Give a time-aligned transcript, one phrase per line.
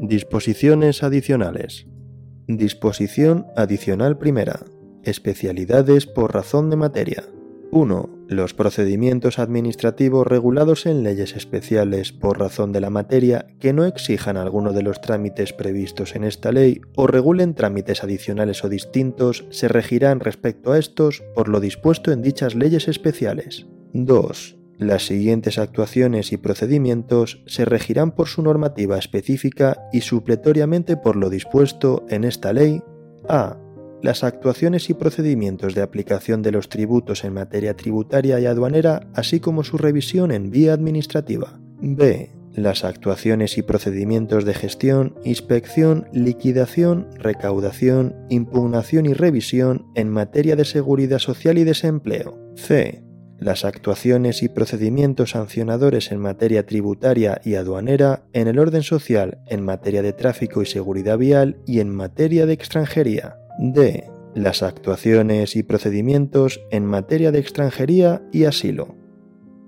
[0.00, 1.86] Disposiciones adicionales.
[2.48, 4.60] Disposición adicional primera.
[5.02, 7.24] Especialidades por razón de materia.
[7.70, 8.26] 1.
[8.28, 14.36] Los procedimientos administrativos regulados en leyes especiales por razón de la materia que no exijan
[14.36, 19.68] alguno de los trámites previstos en esta ley o regulen trámites adicionales o distintos se
[19.68, 23.66] regirán respecto a estos por lo dispuesto en dichas leyes especiales.
[23.92, 24.53] 2.
[24.78, 31.30] Las siguientes actuaciones y procedimientos se regirán por su normativa específica y supletoriamente por lo
[31.30, 32.82] dispuesto en esta ley.
[33.28, 33.56] A
[34.02, 39.40] las actuaciones y procedimientos de aplicación de los tributos en materia tributaria y aduanera, así
[39.40, 41.58] como su revisión en vía administrativa.
[41.80, 42.30] B.
[42.54, 50.64] Las actuaciones y procedimientos de gestión, inspección, liquidación, recaudación, impugnación y revisión en materia de
[50.64, 52.38] seguridad social y desempleo.
[52.56, 53.02] C.
[53.44, 59.62] Las actuaciones y procedimientos sancionadores en materia tributaria y aduanera, en el orden social, en
[59.62, 63.36] materia de tráfico y seguridad vial y en materia de extranjería.
[63.58, 64.10] D.
[64.34, 68.96] Las actuaciones y procedimientos en materia de extranjería y asilo.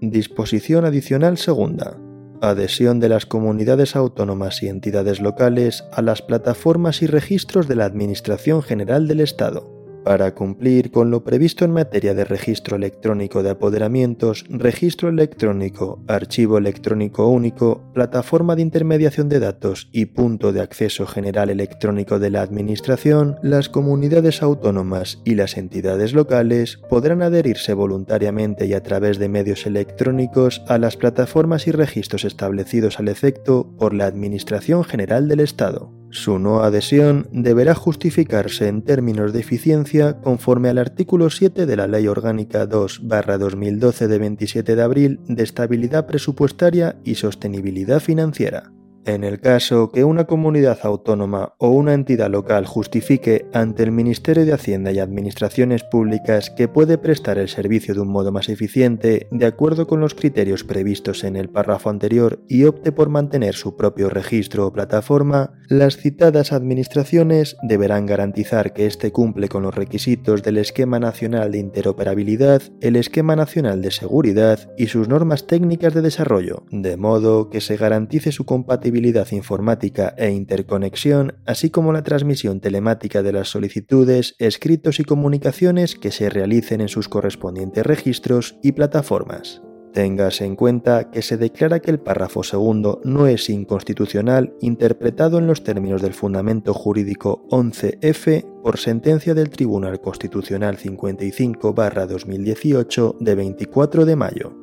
[0.00, 1.96] Disposición adicional segunda.
[2.40, 7.84] Adhesión de las comunidades autónomas y entidades locales a las plataformas y registros de la
[7.84, 13.50] Administración General del Estado para cumplir con lo previsto en materia de registro electrónico de
[13.50, 21.06] apoderamientos, registro electrónico, archivo electrónico único, plataforma de intermediación de datos y punto de acceso
[21.06, 28.66] general electrónico de la Administración, las comunidades autónomas y las entidades locales podrán adherirse voluntariamente
[28.66, 33.94] y a través de medios electrónicos a las plataformas y registros establecidos al efecto por
[33.94, 35.99] la Administración General del Estado.
[36.10, 41.86] Su no adhesión deberá justificarse en términos de eficiencia conforme al artículo 7 de la
[41.86, 48.72] Ley Orgánica 2-2012 de 27 de abril de Estabilidad Presupuestaria y Sostenibilidad Financiera.
[49.06, 54.44] En el caso que una comunidad autónoma o una entidad local justifique ante el Ministerio
[54.44, 59.26] de Hacienda y Administraciones Públicas que puede prestar el servicio de un modo más eficiente,
[59.30, 63.74] de acuerdo con los criterios previstos en el párrafo anterior, y opte por mantener su
[63.74, 70.42] propio registro o plataforma, las citadas administraciones deberán garantizar que éste cumple con los requisitos
[70.42, 76.02] del Esquema Nacional de Interoperabilidad, el Esquema Nacional de Seguridad y sus normas técnicas de
[76.02, 78.89] desarrollo, de modo que se garantice su compatibilidad
[79.32, 86.10] informática e interconexión, así como la transmisión telemática de las solicitudes, escritos y comunicaciones que
[86.10, 89.62] se realicen en sus correspondientes registros y plataformas.
[89.92, 95.48] Téngase en cuenta que se declara que el párrafo segundo no es inconstitucional interpretado en
[95.48, 104.14] los términos del fundamento jurídico 11F por sentencia del Tribunal Constitucional 55-2018 de 24 de
[104.14, 104.56] mayo.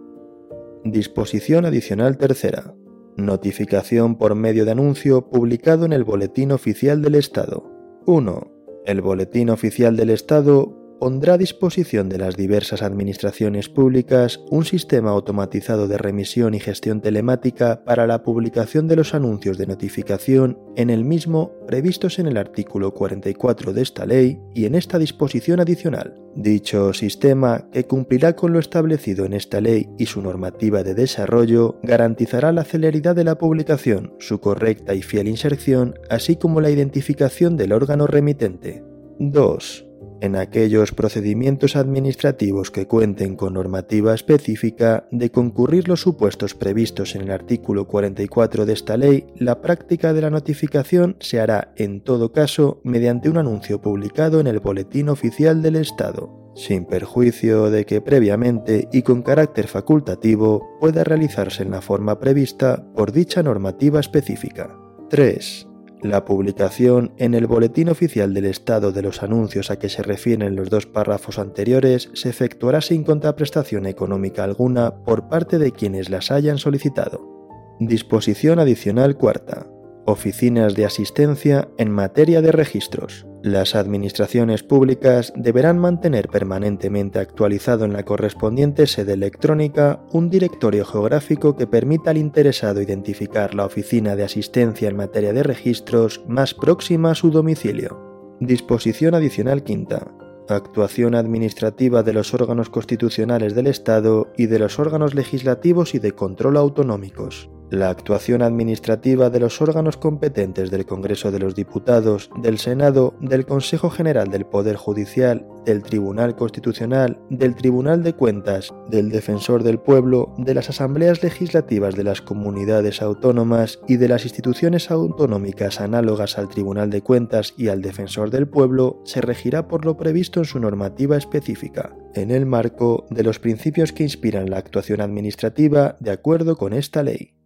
[0.85, 2.73] Disposición adicional tercera.
[3.17, 7.63] Notificación por medio de anuncio publicado en el Boletín Oficial del Estado.
[8.05, 8.51] 1.
[8.85, 15.11] El Boletín Oficial del Estado pondrá a disposición de las diversas administraciones públicas un sistema
[15.11, 20.89] automatizado de remisión y gestión telemática para la publicación de los anuncios de notificación en
[20.89, 26.15] el mismo previstos en el artículo 44 de esta ley y en esta disposición adicional.
[26.35, 31.79] Dicho sistema, que cumplirá con lo establecido en esta ley y su normativa de desarrollo,
[31.81, 37.57] garantizará la celeridad de la publicación, su correcta y fiel inserción, así como la identificación
[37.57, 38.83] del órgano remitente.
[39.19, 39.86] 2
[40.21, 47.21] en aquellos procedimientos administrativos que cuenten con normativa específica, de concurrir los supuestos previstos en
[47.21, 52.31] el artículo 44 de esta ley, la práctica de la notificación se hará en todo
[52.31, 58.01] caso mediante un anuncio publicado en el Boletín Oficial del Estado, sin perjuicio de que
[58.01, 64.75] previamente y con carácter facultativo pueda realizarse en la forma prevista por dicha normativa específica.
[65.09, 65.66] 3.
[66.01, 70.55] La publicación en el Boletín Oficial del Estado de los anuncios a que se refieren
[70.55, 76.29] los dos párrafos anteriores se efectuará sin contraprestación económica alguna por parte de quienes las
[76.31, 77.77] hayan solicitado.
[77.79, 79.67] Disposición adicional cuarta
[80.07, 83.26] oficinas de asistencia en materia de registros.
[83.43, 91.55] Las administraciones públicas deberán mantener permanentemente actualizado en la correspondiente sede electrónica un directorio geográfico
[91.55, 97.11] que permita al interesado identificar la oficina de asistencia en materia de registros más próxima
[97.11, 98.35] a su domicilio.
[98.39, 100.11] Disposición adicional quinta.
[100.49, 106.13] Actuación administrativa de los órganos constitucionales del Estado y de los órganos legislativos y de
[106.13, 112.59] control autonómicos La actuación administrativa de los órganos competentes del Congreso de los Diputados, del
[112.59, 119.09] Senado, del Consejo General del Poder Judicial, del Tribunal Constitucional, del Tribunal de Cuentas, del
[119.09, 124.89] Defensor del Pueblo, de las asambleas legislativas de las comunidades autónomas y de las instituciones
[124.89, 129.97] autonómicas análogas al Tribunal de Cuentas y al Defensor del Pueblo se regirá por lo
[129.97, 135.01] previsto en su normativa específica, en el marco de los principios que inspiran la actuación
[135.01, 137.36] administrativa de acuerdo con esta ley.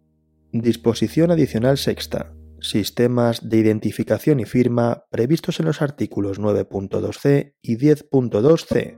[0.52, 2.34] Disposición adicional sexta.
[2.60, 8.96] Sistemas de identificación y firma previstos en los artículos 9.2c y 10.2c.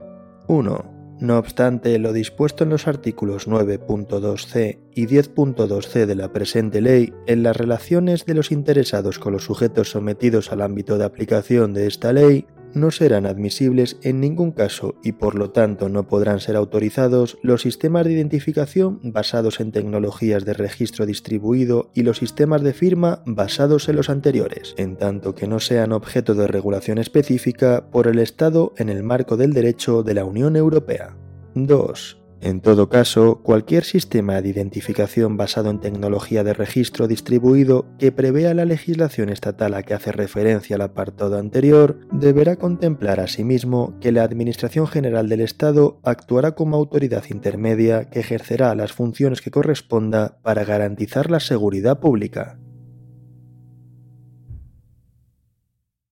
[0.49, 1.17] 1.
[1.21, 7.43] No obstante lo dispuesto en los artículos 9.2c y 10.2c de la presente ley, en
[7.43, 12.11] las relaciones de los interesados con los sujetos sometidos al ámbito de aplicación de esta
[12.11, 17.37] ley, no serán admisibles en ningún caso y por lo tanto no podrán ser autorizados
[17.41, 23.23] los sistemas de identificación basados en tecnologías de registro distribuido y los sistemas de firma
[23.25, 28.19] basados en los anteriores, en tanto que no sean objeto de regulación específica por el
[28.19, 31.15] Estado en el marco del derecho de la Unión Europea.
[31.55, 32.24] 2.
[32.45, 38.53] En todo caso, cualquier sistema de identificación basado en tecnología de registro distribuido que prevea
[38.53, 44.21] la legislación estatal a que hace referencia al apartado anterior deberá contemplar asimismo que la
[44.21, 50.65] Administración General del Estado actuará como autoridad intermedia que ejercerá las funciones que corresponda para
[50.65, 52.59] garantizar la seguridad pública.